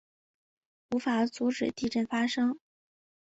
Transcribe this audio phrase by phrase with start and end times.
[0.89, 2.57] 无法阻止地震发生